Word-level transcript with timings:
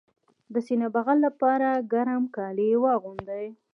د 0.53 0.55
سینه 0.67 0.87
بغل 0.95 1.17
لپاره 1.27 1.69
ګرم 1.93 2.23
کالي 2.35 2.69
واغوندئ 2.83 3.45